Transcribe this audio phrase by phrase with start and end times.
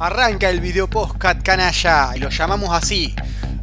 [0.00, 3.14] Arranca el video postcat canalla, lo llamamos así.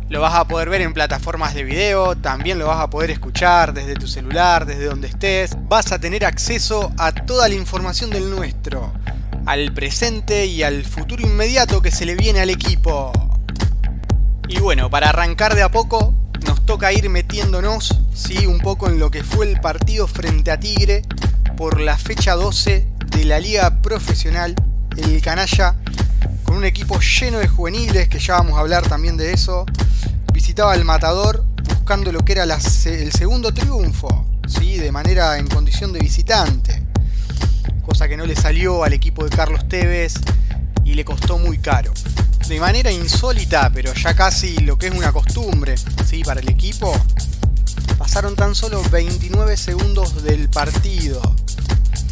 [0.08, 3.74] Lo vas a poder ver en plataformas de video, también lo vas a poder escuchar
[3.74, 5.58] desde tu celular, desde donde estés.
[5.68, 8.94] Vas a tener acceso a toda la información del nuestro,
[9.48, 13.12] al presente y al futuro inmediato que se le viene al equipo.
[14.48, 16.14] Y bueno, para arrancar de a poco,
[16.46, 20.60] nos toca ir metiéndonos, sí, un poco en lo que fue el partido frente a
[20.60, 21.02] Tigre
[21.58, 24.54] por la fecha 12 de la Liga Profesional,
[24.98, 25.76] el Canalla
[26.48, 29.66] con un equipo lleno de juveniles, que ya vamos a hablar también de eso.
[30.34, 31.44] Visitaba el Matador
[31.76, 34.78] buscando lo que era el segundo triunfo, ¿sí?
[34.78, 36.82] de manera en condición de visitante.
[37.86, 40.14] Cosa que no le salió al equipo de Carlos Tevez
[40.86, 41.92] y le costó muy caro.
[42.48, 46.24] De manera insólita, pero ya casi lo que es una costumbre ¿sí?
[46.24, 46.94] para el equipo,
[47.98, 51.22] pasaron tan solo 29 segundos del partido.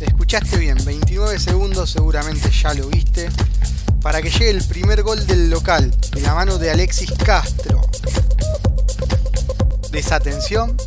[0.02, 3.30] Escuchaste bien, 29 segundos seguramente ya lo viste
[4.06, 7.82] para que llegue el primer gol del local, de la mano de Alexis Castro.
[9.90, 10.78] Desatención.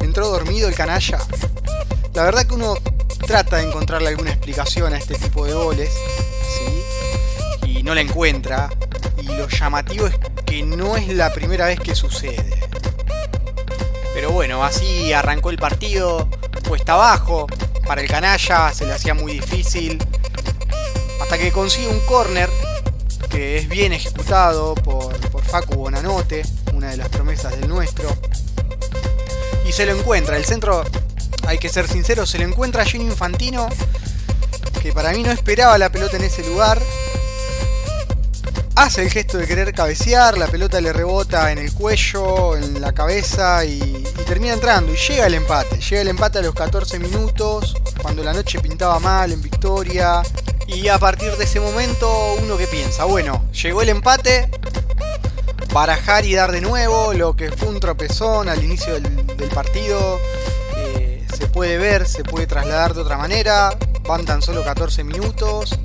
[0.00, 1.18] Entró dormido el canalla.
[2.14, 2.78] La verdad que uno
[3.26, 5.92] trata de encontrarle alguna explicación a este tipo de goles.
[7.66, 8.70] Y no la encuentra.
[9.20, 10.14] Y lo llamativo es
[10.46, 12.58] que no es la primera vez que sucede.
[14.14, 16.26] Pero bueno, así arrancó el partido,
[16.64, 17.46] puesta abajo.
[17.86, 19.98] Para el canalla se le hacía muy difícil
[21.20, 22.50] hasta que consigue un corner
[23.30, 26.42] que es bien ejecutado por, por Facu Bonanote,
[26.74, 28.08] una de las promesas del nuestro.
[29.66, 30.36] Y se lo encuentra.
[30.36, 30.84] El centro,
[31.46, 33.68] hay que ser sincero, se lo encuentra Gino Infantino,
[34.82, 36.80] que para mí no esperaba la pelota en ese lugar.
[38.76, 42.92] Hace el gesto de querer cabecear, la pelota le rebota en el cuello, en la
[42.92, 43.78] cabeza y
[44.26, 44.94] termina entrando.
[44.94, 45.78] Y llega el empate.
[45.78, 50.22] Llega el empate a los 14 minutos, cuando la noche pintaba mal en Victoria.
[50.74, 54.48] Y a partir de ese momento, uno que piensa, bueno, llegó el empate,
[55.72, 60.18] barajar y dar de nuevo, lo que fue un tropezón al inicio del, partido,
[60.76, 63.76] eh, se puede ver, se puede trasladar de otra manera,
[64.06, 65.78] van tan solo 14 minutos,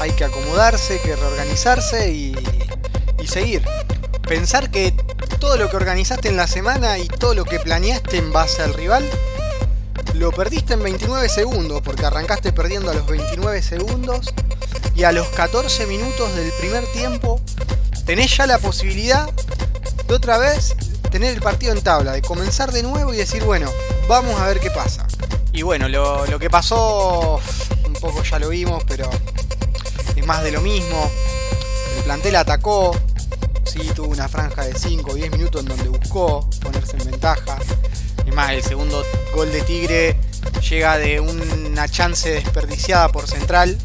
[0.00, 2.36] hay que acomodarse, que reorganizarse y,
[3.20, 3.64] y seguir.
[4.28, 4.94] Pensar que
[5.40, 8.74] todo lo que organizaste en la semana y todo lo que planeaste en base al
[8.74, 9.08] rival
[10.14, 14.32] lo perdiste en 29 segundos, porque arrancaste perdiendo a los 29 segundos
[14.94, 17.40] y a los 14 minutos del primer tiempo
[18.04, 19.30] tenés ya la posibilidad
[20.06, 20.74] de otra vez
[21.10, 23.70] tener el partido en tabla, de comenzar de nuevo y decir, bueno,
[24.08, 25.06] vamos a ver qué pasa.
[25.52, 27.38] Y bueno, lo, que pasó,
[27.86, 29.08] un poco ya lo vimos, pero
[30.16, 31.10] es más de lo mismo.
[31.98, 32.98] El plantel atacó,
[33.64, 37.58] sí, tuvo una franja de 5 o 10 minutos en donde buscó ponerse en ventaja.
[38.32, 39.04] Es más, el segundo
[39.34, 40.16] gol de Tigre
[40.66, 43.76] llega de una chance desperdiciada por Central,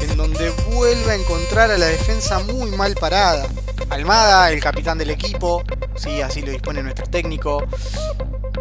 [0.00, 3.48] en donde vuelve a encontrar a la defensa muy mal parada.
[3.88, 5.64] Almada, el capitán del equipo,
[5.96, 7.66] sí, así lo dispone nuestro técnico,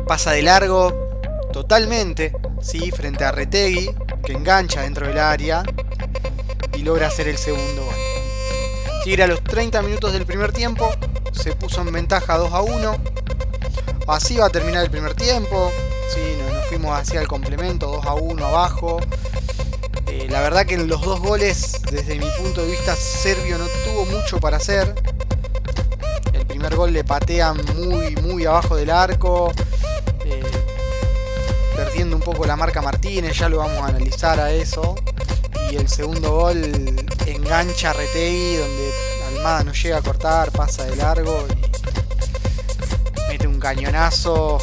[0.08, 1.12] pasa de largo
[1.54, 3.92] totalmente, sí, frente a Retegui,
[4.26, 5.62] que engancha dentro del área
[6.76, 7.94] y logra hacer el segundo gol.
[9.04, 10.92] Tigre a los 30 minutos del primer tiempo
[11.34, 13.09] se puso en ventaja 2 a 1
[14.10, 15.72] Así va a terminar el primer tiempo.
[16.12, 19.00] Sí, nos, fuimos hacia el complemento, 2 a 1 abajo.
[20.08, 23.68] Eh, la verdad que en los dos goles, desde mi punto de vista, Serbio no
[23.86, 24.96] tuvo mucho para hacer.
[26.34, 29.52] El primer gol le patean muy, muy abajo del arco.
[30.26, 30.42] Eh,
[31.76, 34.96] perdiendo un poco la marca Martínez, ya lo vamos a analizar a eso.
[35.70, 36.58] Y el segundo gol
[37.28, 38.92] engancha a Retegui, donde
[39.28, 41.46] Almada no llega a cortar, pasa de largo
[43.60, 44.60] cañonazo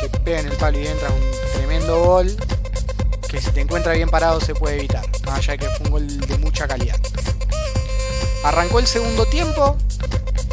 [0.00, 1.22] que pega en el palo y entra un
[1.54, 2.36] tremendo gol.
[3.28, 5.04] Que si te encuentra bien parado se puede evitar.
[5.24, 6.98] Más allá de que fue un gol de mucha calidad.
[8.44, 9.76] Arrancó el segundo tiempo.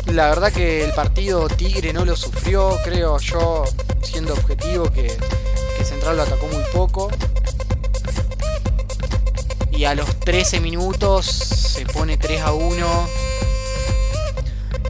[0.06, 3.64] La verdad que el partido Tigre no lo sufrió, creo yo,
[4.02, 5.16] siendo objetivo que,
[5.78, 7.10] que Central lo atacó muy poco.
[9.72, 13.29] Y a los 13 minutos se pone 3 a 1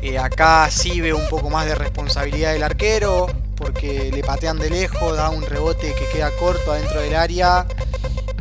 [0.01, 4.69] eh, acá sí veo un poco más de responsabilidad del arquero, porque le patean de
[4.69, 7.66] lejos, da un rebote que queda corto adentro del área.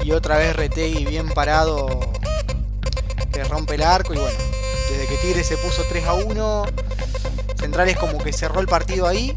[0.03, 2.13] Y otra vez Retegui bien parado
[3.33, 4.15] que rompe el arco.
[4.15, 4.39] Y bueno,
[4.91, 6.65] desde que Tigre se puso 3 a 1,
[7.59, 9.37] Centrales como que cerró el partido ahí.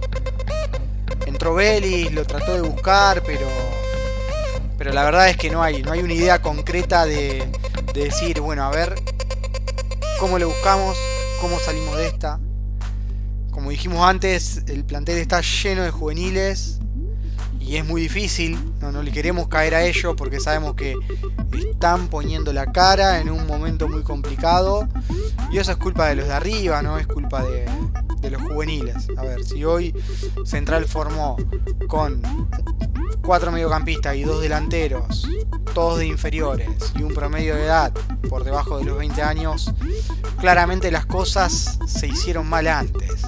[1.25, 3.47] Entró Vélez, lo trató de buscar, pero.
[4.77, 7.47] Pero la verdad es que no hay, no hay una idea concreta de,
[7.93, 8.95] de decir, bueno, a ver
[10.19, 10.97] cómo le buscamos,
[11.41, 12.39] cómo salimos de esta.
[13.49, 16.79] Como dijimos antes, el plantel está lleno de juveniles
[17.59, 20.95] y es muy difícil, no, no le queremos caer a ellos porque sabemos que
[21.57, 24.87] están poniendo la cara en un momento muy complicado.
[25.51, 27.65] Y eso es culpa de los de arriba, no es culpa de,
[28.21, 29.07] de los juveniles.
[29.17, 29.93] A ver, si hoy
[30.45, 31.37] Central formó
[31.87, 32.21] con
[33.21, 35.27] cuatro mediocampistas y dos delanteros,
[35.73, 37.93] todos de inferiores y un promedio de edad
[38.29, 39.73] por debajo de los 20 años,
[40.39, 43.23] claramente las cosas se hicieron mal antes.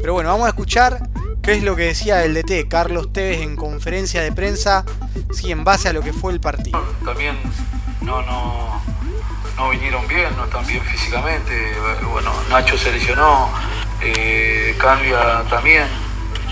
[0.00, 1.08] Pero bueno, vamos a escuchar
[1.42, 4.84] qué es lo que decía el DT Carlos Tevez en conferencia de prensa,
[5.32, 6.82] sí, en base a lo que fue el partido.
[7.04, 7.36] También
[8.00, 8.79] no, no,
[9.60, 11.52] no vinieron bien, no están bien físicamente.
[12.10, 13.50] Bueno, Nacho se lesionó,
[14.00, 15.86] eh, Cambia también.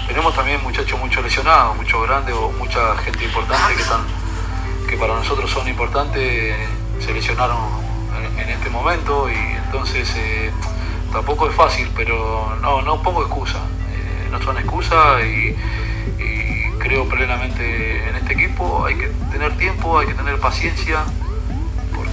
[0.07, 4.03] Tenemos también muchachos mucho lesionados, muchos grandes o mucha gente importante que están
[4.87, 6.55] que para nosotros son importantes,
[6.99, 7.59] se lesionaron
[8.39, 10.51] en, este momento y entonces eh,
[11.11, 13.59] tampoco es fácil, pero no, no pongo excusa.
[13.59, 15.57] Eh, no son excusas y,
[16.23, 18.85] y creo plenamente en este equipo.
[18.85, 21.05] Hay que tener tiempo, hay que tener paciencia,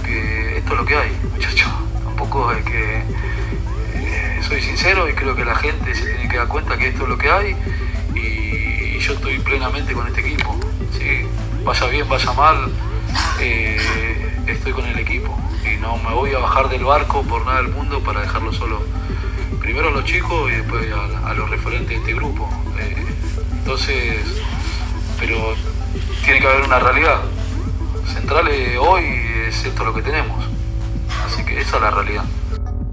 [0.06, 1.68] porque esto es lo que hay, muchachos.
[2.04, 3.02] Tampoco es que
[3.94, 7.02] eh, soy sincero y creo que la gente se tiene que dar cuenta que esto
[7.04, 7.56] es lo que hay
[8.14, 10.56] y, yo estoy plenamente con este equipo.
[10.96, 11.26] ¿sí?
[11.64, 12.72] Vaya bien, vaya mal,
[13.40, 13.78] eh,
[14.46, 17.72] estoy con el equipo y no me voy a bajar del barco por nada del
[17.72, 18.82] mundo para dejarlo solo.
[19.60, 20.86] Primero a los chicos y después
[21.24, 22.48] a, los referentes de este grupo.
[22.78, 23.06] Eh,
[23.58, 24.42] entonces,
[25.18, 25.54] pero
[26.24, 27.20] tiene que haber una realidad.
[28.12, 30.44] Centrales hoy es esto lo que tenemos.
[31.26, 32.24] Así que esa es la realidad.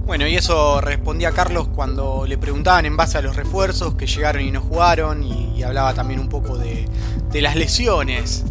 [0.05, 4.41] Bueno, y eso respondía Carlos cuando le preguntaban en base a los refuerzos que llegaron
[4.41, 6.89] y no jugaron, y, hablaba también un poco de,
[7.33, 8.43] las lesiones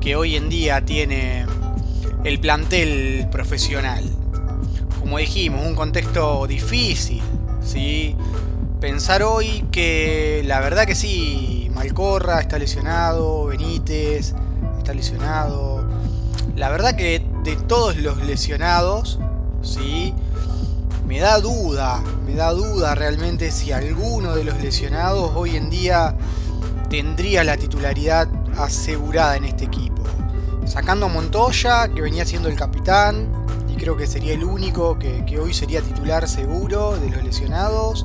[0.00, 1.46] que hoy en día tiene
[2.24, 4.04] el plantel profesional.
[4.98, 7.22] Como dijimos, un contexto difícil,
[7.64, 8.16] ¿sí?
[8.80, 14.34] Pensar hoy que la verdad que sí, Malcorra está lesionado, Benítez
[14.76, 15.86] está lesionado.
[16.56, 19.20] La verdad que de todos los lesionados,
[19.62, 20.12] ¿sí?
[21.06, 26.16] me da duda, me da duda realmente si alguno de los lesionados hoy en día
[26.90, 28.28] tendría la titularidad
[28.58, 30.02] asegurada en este equipo.
[30.64, 33.28] Sacando a Montoya, que venía siendo el capitán,
[33.68, 38.04] y creo que sería el único que, hoy sería titular seguro de los lesionados.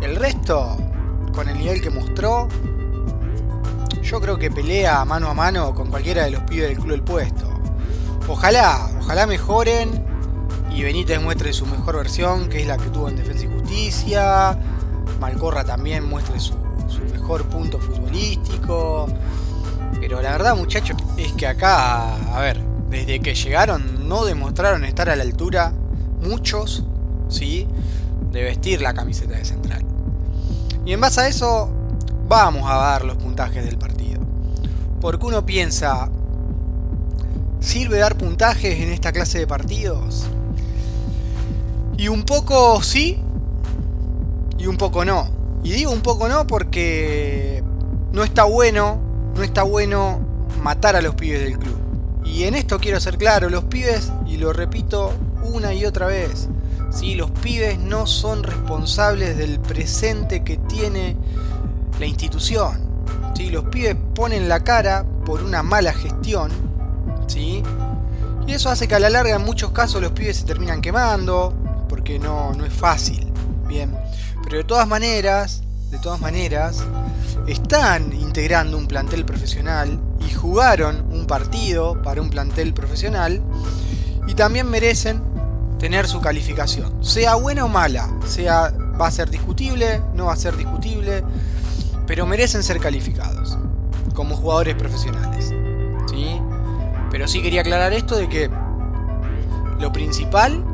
[0.00, 0.78] El resto,
[1.34, 2.48] con el nivel que mostró,
[4.02, 7.02] yo creo que pelea mano a mano con cualquiera de los pibes del club del
[7.02, 7.57] puesto.
[8.28, 10.04] Ojalá, ojalá mejoren
[10.70, 14.58] y Benítez muestre su mejor versión, que es la que tuvo en Defensa y Justicia.
[15.18, 16.54] Malcorra también muestre su,
[17.10, 19.06] mejor punto futbolístico.
[19.98, 22.60] Pero la verdad, muchachos, es que acá, a ver,
[22.90, 25.72] desde que llegaron no demostraron estar a la altura
[26.20, 26.84] muchos,
[27.28, 27.66] ¿sí?
[28.30, 29.84] De vestir la camiseta de central.
[30.84, 31.70] Y en base a eso,
[32.28, 34.20] vamos a dar los puntajes del partido.
[35.00, 36.10] Porque uno piensa,
[37.60, 40.26] ¿sirve dar puntajes en esta clase de partidos?
[41.96, 43.20] Y un poco sí
[44.58, 45.28] y un poco no.
[45.62, 47.62] Y digo un poco no porque
[48.12, 49.00] no está bueno,
[49.34, 50.20] no está bueno
[50.62, 51.76] matar a los pibes del club.
[52.24, 55.12] Y en esto quiero ser claro, los pibes, y lo repito
[55.42, 56.48] una y otra vez,
[56.90, 57.14] ¿sí?
[57.14, 61.16] los pibes no son responsables del presente que tiene
[61.98, 62.78] la institución.
[63.34, 63.50] ¿sí?
[63.50, 66.67] Los pibes ponen la cara por una mala gestión.
[67.28, 67.62] ¿Sí?
[68.46, 71.54] Y eso hace que a la larga en muchos casos los pibes se terminan quemando,
[71.88, 73.32] porque no, no es fácil.
[73.68, 73.94] Bien.
[74.42, 76.82] Pero de todas maneras, de todas maneras,
[77.46, 83.42] están integrando un plantel profesional y jugaron un partido para un plantel profesional
[84.26, 85.22] y también merecen
[85.78, 87.04] tener su calificación.
[87.04, 91.22] Sea buena o mala, sea va a ser discutible, no va a ser discutible,
[92.06, 93.56] pero merecen ser calificados
[94.14, 95.54] como jugadores profesionales.
[97.08, 97.10] ¿Sí?
[97.10, 98.50] Pero sí quería aclarar esto de que
[99.78, 100.64] lo principal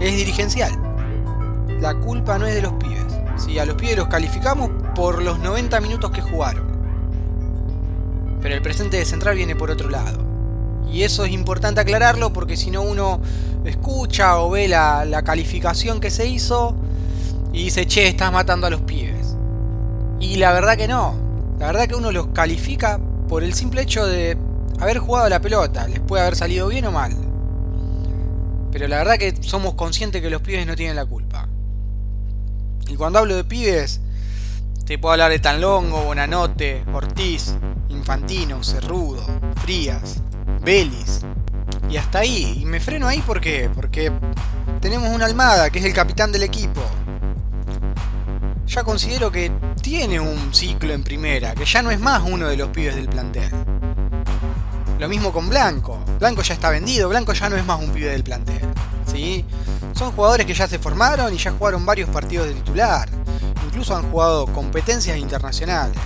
[0.00, 0.72] es dirigencial.
[1.80, 3.04] La culpa no es de los pibes.
[3.36, 6.66] Si a los pibes los calificamos por los 90 minutos que jugaron.
[8.40, 10.18] Pero el presente de Central viene por otro lado.
[10.90, 13.20] Y eso es importante aclararlo porque si no uno
[13.64, 16.74] escucha o ve la, la calificación que se hizo
[17.52, 19.36] y dice, che, estás matando a los pibes.
[20.20, 21.14] Y la verdad que no.
[21.58, 24.36] La verdad que uno los califica por el simple hecho de
[24.80, 25.86] haber jugado la pelota.
[25.88, 27.12] Les puede haber salido bien o mal.
[28.72, 31.48] Pero la verdad que somos conscientes que los pibes no tienen la culpa.
[32.88, 34.00] Y cuando hablo de pibes,
[34.84, 37.56] te puedo hablar de Tanlongo, Bonanote, Ortiz,
[37.88, 39.24] Infantino, Cerrudo,
[39.62, 40.22] Frías,
[40.62, 41.22] Belis.
[41.88, 42.58] Y hasta ahí.
[42.60, 43.70] Y me freno ahí ¿por qué?
[43.74, 44.12] porque
[44.80, 46.82] tenemos una Almada, que es el capitán del equipo.
[48.76, 52.58] Ya considero que tiene un ciclo en primera, que ya no es más uno de
[52.58, 53.50] los pibes del plantel.
[54.98, 55.98] Lo mismo con Blanco.
[56.18, 58.60] Blanco ya está vendido, Blanco ya no es más un pibe del plantel.
[59.06, 59.46] ¿sí?
[59.94, 63.08] Son jugadores que ya se formaron y ya jugaron varios partidos de titular.
[63.64, 65.96] Incluso han jugado competencias internacionales.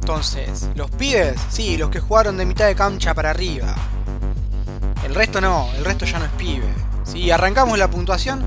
[0.00, 3.74] Entonces, los pibes, sí, los que jugaron de mitad de cancha para arriba.
[5.04, 6.72] El resto no, el resto ya no es pibe.
[7.04, 7.30] ¿sí?
[7.30, 8.42] Arrancamos la puntuación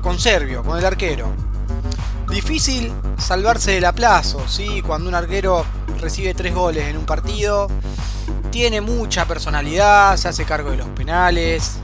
[0.00, 1.47] con Servio, con el arquero.
[2.30, 4.82] Difícil salvarse del aplazo, ¿sí?
[4.82, 5.64] Cuando un arquero
[6.00, 7.68] recibe tres goles en un partido,
[8.50, 11.78] tiene mucha personalidad, se hace cargo de los penales,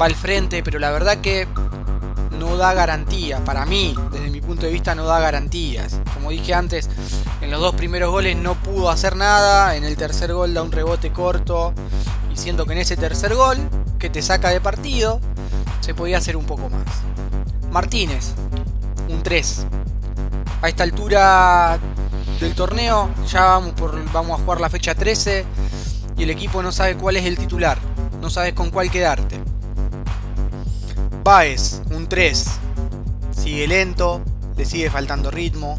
[0.00, 1.48] va al frente, pero la verdad que
[2.38, 3.40] no da garantías.
[3.40, 6.00] Para mí, desde mi punto de vista, no da garantías.
[6.14, 6.88] Como dije antes,
[7.40, 10.72] en los dos primeros goles no pudo hacer nada, en el tercer gol da un
[10.72, 11.72] rebote corto,
[12.32, 13.56] y siento que en ese tercer gol,
[13.98, 15.20] que te saca de partido,
[15.80, 16.84] se podía hacer un poco más.
[17.70, 18.34] Martínez,
[19.08, 19.66] un 3.
[20.62, 21.78] A esta altura
[22.40, 25.44] del torneo ya vamos, por, vamos a jugar la fecha 13
[26.16, 27.78] y el equipo no sabe cuál es el titular,
[28.20, 29.40] no sabes con cuál quedarte.
[31.22, 32.46] Baez, un 3.
[33.36, 34.22] Sigue lento,
[34.56, 35.76] le sigue faltando ritmo.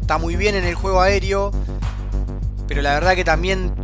[0.00, 1.50] Está muy bien en el juego aéreo,
[2.66, 3.74] pero la verdad que también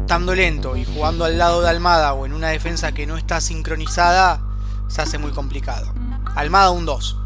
[0.00, 3.40] estando lento y jugando al lado de Almada o en una defensa que no está
[3.40, 4.40] sincronizada,
[4.88, 5.92] se hace muy complicado.
[6.34, 7.25] Almada un 2.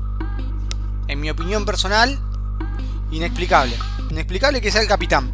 [1.10, 2.20] En mi opinión personal,
[3.10, 3.76] inexplicable.
[4.10, 5.28] Inexplicable que sea el capitán.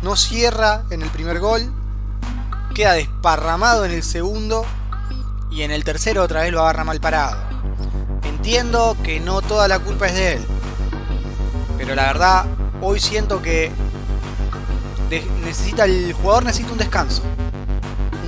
[0.00, 1.74] No cierra en el primer gol.
[2.72, 4.64] Queda desparramado en el segundo.
[5.50, 7.36] Y en el tercero otra vez lo agarra mal parado.
[8.22, 10.46] Entiendo que no toda la culpa es de él.
[11.78, 12.46] Pero la verdad,
[12.80, 13.72] hoy siento que
[15.42, 17.22] necesita el jugador necesita un descanso.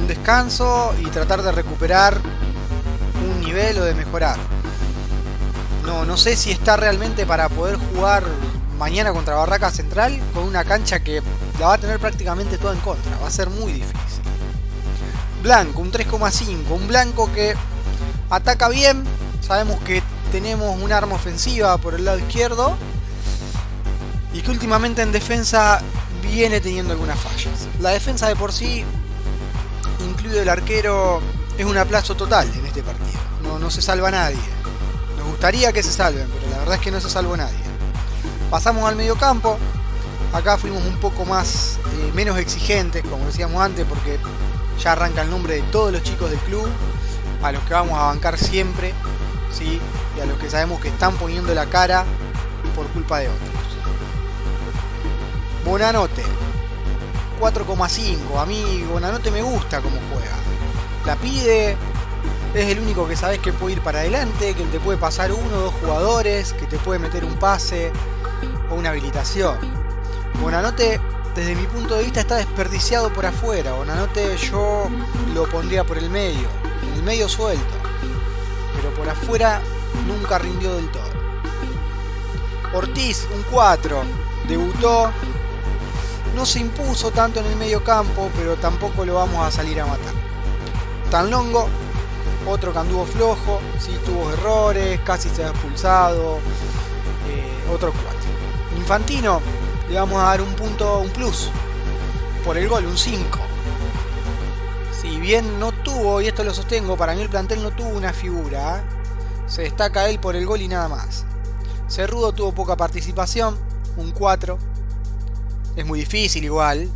[0.00, 2.20] Un descanso y tratar de recuperar
[3.30, 4.53] un nivel o de mejorar.
[5.84, 8.24] No, no sé si está realmente para poder jugar
[8.78, 11.22] mañana contra Barraca Central con una cancha que
[11.58, 13.16] la va a tener prácticamente toda en contra.
[13.18, 14.22] Va a ser muy difícil.
[15.42, 16.70] Blanco, un 3,5.
[16.70, 17.54] Un blanco que
[18.30, 19.04] ataca bien.
[19.40, 22.76] Sabemos que tenemos un arma ofensiva por el lado izquierdo.
[24.32, 25.80] Y que últimamente en defensa
[26.22, 27.68] viene teniendo algunas fallas.
[27.80, 28.84] La defensa de por sí,
[30.00, 31.20] incluido el arquero,
[31.56, 33.20] es un aplazo total en este partido.
[33.42, 34.53] No, no se salva nadie.
[35.44, 37.58] Gustaría que se salven, pero la verdad es que no se salvó nadie.
[38.48, 39.58] Pasamos al medio campo.
[40.32, 44.18] Acá fuimos un poco más, eh, menos exigentes, como decíamos antes, porque
[44.82, 46.66] ya arranca el nombre de todos los chicos del club,
[47.42, 48.94] a los que vamos a bancar siempre,
[49.52, 49.78] ¿sí?
[50.16, 52.06] y a los que sabemos que están poniendo la cara
[52.74, 53.50] por culpa de otros.
[55.62, 56.22] Bonanote,
[57.38, 58.40] 4,5.
[58.40, 60.36] A mí Bonanote me gusta como juega.
[61.04, 61.76] La pide,
[62.54, 65.56] es el único que sabes que puede ir para adelante, que te puede pasar uno
[65.56, 67.92] o dos jugadores, que te puede meter un pase,
[68.70, 69.58] o una habilitación.
[70.40, 71.00] Bonanote,
[71.34, 73.72] desde mi punto de vista, está desperdiciado por afuera.
[73.72, 74.88] Bonanote yo
[75.34, 76.46] lo pondría por el medio,
[76.82, 77.74] en el medio suelto.
[78.76, 79.60] Pero por afuera
[80.06, 81.10] nunca rindió del todo.
[82.72, 84.02] Ortiz, un 4.
[84.48, 85.10] Debutó.
[86.36, 89.86] No se impuso tanto en el medio campo, pero tampoco lo vamos a salir a
[89.86, 90.12] matar.
[91.10, 91.68] Tan longo,
[92.46, 96.38] otro que anduvo flojo, sí tuvo errores, casi se ha expulsado.
[97.28, 98.78] Eh, otro 4.
[98.78, 99.40] Infantino
[99.88, 101.50] le vamos a dar un punto, un plus
[102.44, 103.38] por el gol, un 5.
[105.00, 108.12] Si bien no tuvo, y esto lo sostengo, para mí el plantel no tuvo una
[108.12, 108.82] figura, ¿eh?
[109.46, 111.24] se destaca él por el gol y nada más.
[111.88, 113.58] Cerrudo tuvo poca participación,
[113.96, 114.58] un 4.
[115.76, 116.88] Es muy difícil igual,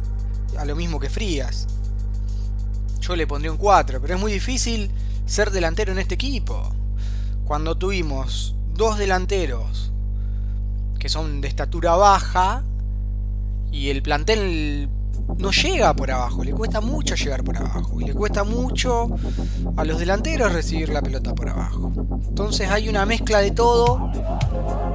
[0.57, 1.67] a lo mismo que Frías.
[3.01, 4.91] Yo le pondría un 4, pero es muy difícil
[5.29, 6.73] ser delantero en este equipo.
[7.45, 9.93] Cuando tuvimos dos delanteros
[10.99, 12.63] que son de estatura baja
[13.71, 14.89] y el plantel
[15.37, 19.11] no llega por abajo, le cuesta mucho llegar por abajo y le cuesta mucho
[19.77, 21.93] a los delanteros recibir la pelota por abajo.
[22.27, 24.11] Entonces hay una mezcla de todo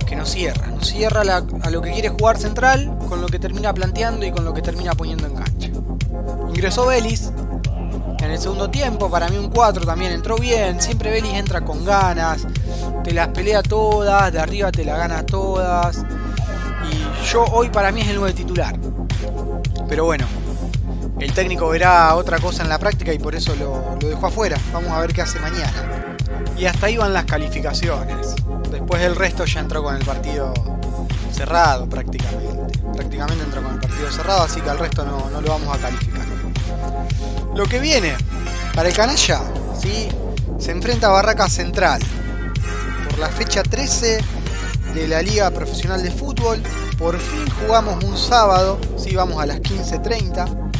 [0.07, 3.71] que no cierra, no cierra a lo que quiere jugar central con lo que termina
[3.73, 5.69] planteando y con lo que termina poniendo en cancha.
[6.49, 7.31] Ingresó Vélez
[8.23, 11.83] en el segundo tiempo, para mí un 4 también entró bien, siempre Vélez entra con
[11.83, 12.47] ganas,
[13.03, 16.05] te las pelea todas, de arriba te las gana todas.
[16.89, 18.75] Y yo hoy para mí es el 9 titular.
[19.89, 20.25] Pero bueno,
[21.19, 24.57] el técnico verá otra cosa en la práctica y por eso lo, lo dejó afuera.
[24.71, 26.15] Vamos a ver qué hace mañana.
[26.57, 28.35] Y hasta ahí van las calificaciones.
[28.71, 30.53] Después el resto ya entró con el partido
[31.31, 32.79] cerrado prácticamente.
[32.93, 35.79] Prácticamente entró con el partido cerrado, así que al resto no, no lo vamos a
[35.79, 36.12] calificar.
[37.55, 38.15] Lo que viene
[38.73, 39.41] para el canalla,
[39.79, 40.09] ¿sí?
[40.57, 42.01] se enfrenta a Barraca Central.
[43.09, 44.19] Por la fecha 13
[44.95, 46.61] de la Liga Profesional de Fútbol.
[46.97, 50.71] Por fin jugamos un sábado, sí, vamos a las 15.30.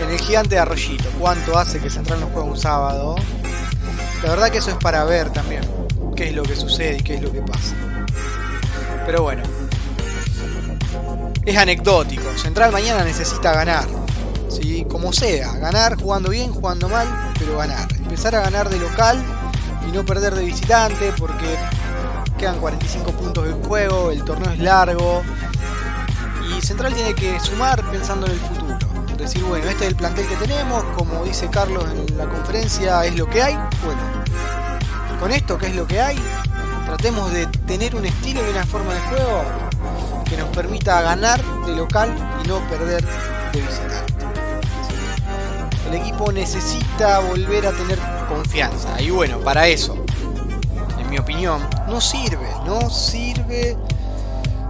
[0.00, 1.10] En el gigante de Arroyito.
[1.18, 3.16] ¿Cuánto hace que Central no juega un sábado?
[4.22, 5.62] La verdad que eso es para ver también
[6.16, 7.74] qué es lo que sucede y qué es lo que pasa.
[9.04, 9.42] Pero bueno,
[11.44, 12.22] es anecdótico.
[12.38, 13.99] Central mañana necesita ganar.
[14.50, 14.84] ¿Sí?
[14.88, 17.88] Como sea, ganar jugando bien, jugando mal, pero ganar.
[17.96, 19.22] Empezar a ganar de local
[19.88, 21.56] y no perder de visitante porque
[22.38, 25.22] quedan 45 puntos del juego, el torneo es largo
[26.56, 28.78] y Central tiene que sumar pensando en el futuro.
[29.16, 33.14] Decir, bueno, este es el plantel que tenemos, como dice Carlos en la conferencia, es
[33.16, 33.54] lo que hay.
[33.84, 34.00] Bueno,
[35.20, 36.18] con esto que es lo que hay,
[36.86, 39.44] tratemos de tener un estilo y una forma de juego
[40.24, 43.04] que nos permita ganar de local y no perder
[43.52, 44.09] de visitante.
[45.90, 49.96] El equipo necesita volver a tener confianza y bueno, para eso,
[50.96, 53.76] en mi opinión, no sirve, no sirve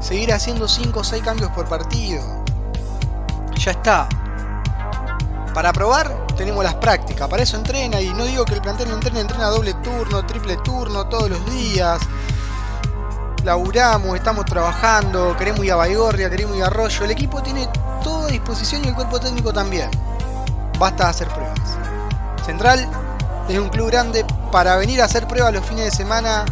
[0.00, 2.22] seguir haciendo 5 o 6 cambios por partido.
[3.54, 4.08] Ya está.
[5.52, 8.94] Para probar tenemos las prácticas, para eso entrena y no digo que el plantel no
[8.94, 12.00] entrene, entrena doble turno, triple turno todos los días
[13.44, 17.04] laburamos, estamos trabajando, queremos ir a Baigorria, queremos ir a Arroyo.
[17.04, 17.68] El equipo tiene
[18.02, 19.90] toda disposición y el cuerpo técnico también.
[20.80, 21.60] Basta hacer pruebas.
[22.46, 22.88] Central
[23.50, 26.46] es un club grande para venir a hacer pruebas los fines de semana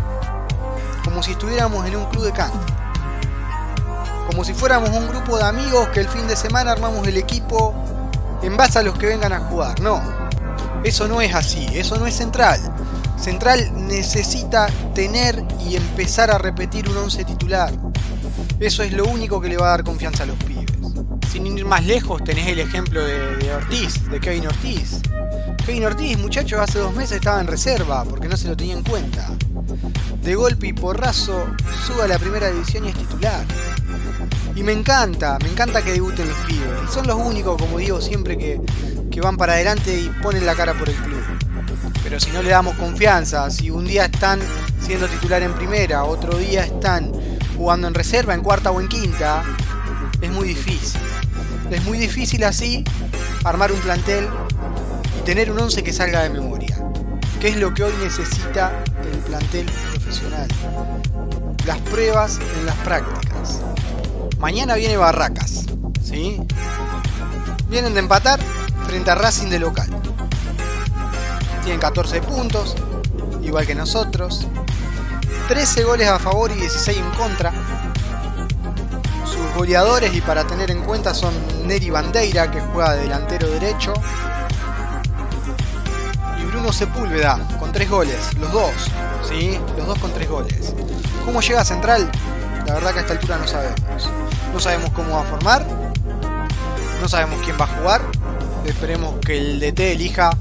[1.03, 2.61] como si estuviéramos en un club de canto.
[4.27, 7.73] Como si fuéramos un grupo de amigos que el fin de semana armamos el equipo
[8.43, 9.81] en base a los que vengan a jugar.
[9.81, 10.03] No,
[10.85, 12.61] eso no es así, eso no es central.
[13.19, 17.73] Central necesita tener y empezar a repetir un 11 titular.
[18.61, 20.58] Eso es lo único que le va a dar confianza a los pibes.
[21.39, 25.01] Sin ir más lejos, tenés el ejemplo de, Ortiz, de Kevin Ortiz.
[25.65, 28.83] Kevin Ortiz, muchachos, hace dos meses estaba en reserva porque no se lo tenía en
[28.83, 29.31] cuenta.
[30.21, 31.47] De golpe y porrazo,
[31.87, 33.45] sube a la primera división y es titular.
[34.57, 36.91] Y me encanta, me encanta que debuten los pibes.
[36.93, 38.61] Son los únicos, como digo siempre, que,
[39.09, 41.23] que van para adelante y ponen la cara por el club.
[42.03, 44.41] Pero si no le damos confianza, si un día están
[44.81, 47.13] siendo titular en primera, otro día están
[47.57, 49.45] jugando en reserva, en cuarta o en quinta,
[50.21, 51.01] es muy difícil.
[51.71, 52.83] Es muy difícil así
[53.45, 54.27] armar un plantel
[55.19, 56.79] y tener un 11 que salga de memoria.
[57.41, 60.49] ¿Qué es lo que hoy necesita el plantel profesional?
[61.67, 63.61] Las pruebas en las prácticas.
[64.39, 65.67] Mañana viene Barracas,
[66.03, 66.41] ¿sí?
[67.69, 68.41] Vienen de empatar
[68.87, 69.89] frente a Racing de local.
[71.63, 72.77] Tienen 14 puntos,
[73.43, 74.47] igual que nosotros.
[75.49, 77.53] 13 goles a favor y 16 en contra.
[79.59, 81.35] Goleadores, y para tener en cuenta, son
[81.67, 83.93] Neri Bandeira, que juega de delantero derecho.
[86.41, 88.35] Y Bruno Sepúlveda, con 3 goles.
[88.39, 88.73] Los dos,
[89.29, 89.59] ¿sí?
[89.77, 90.75] Los dos con 3 goles.
[91.25, 92.09] ¿Cómo llega a Central?
[92.69, 93.81] La verdad que a esta altura no sabemos.
[94.53, 95.67] No sabemos cómo va a formar.
[97.01, 98.01] No sabemos quién va a jugar.
[98.65, 100.39] Esperemos que el DT elija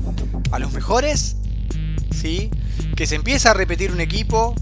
[0.52, 1.38] a los mejores,
[2.12, 2.52] ¿sí?
[2.96, 4.54] que se empiece a repetir un equipo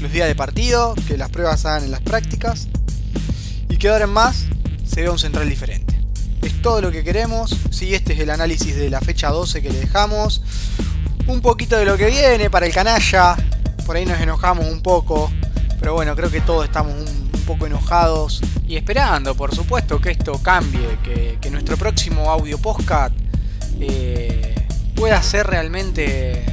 [0.00, 2.68] los días de partido, que las pruebas hagan en las prácticas
[3.78, 4.46] que ahora en más
[4.86, 5.94] se vea un central diferente.
[6.42, 7.94] Es todo lo que queremos, ¿sí?
[7.94, 10.42] este es el análisis de la fecha 12 que le dejamos,
[11.26, 13.36] un poquito de lo que viene para el canalla,
[13.86, 15.30] por ahí nos enojamos un poco,
[15.78, 20.38] pero bueno, creo que todos estamos un, poco enojados y esperando, por supuesto, que esto
[20.42, 23.14] cambie, que, que nuestro próximo audio podcast
[23.80, 24.54] eh,
[24.94, 26.44] pueda ser realmente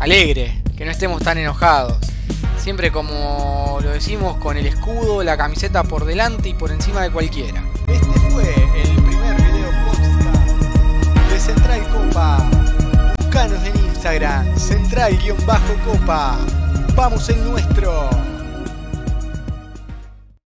[0.00, 1.96] alegre, que no estemos tan enojados.
[2.64, 7.10] Siempre como lo decimos con el escudo, la camiseta por delante y por encima de
[7.10, 7.62] cualquiera.
[7.86, 12.50] Este fue el primer video podcast de Central Copa.
[13.18, 16.38] Buscanos en Instagram, central-copa.
[16.96, 18.33] Vamos el nuestro.